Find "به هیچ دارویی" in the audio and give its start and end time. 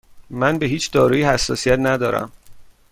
0.59-1.23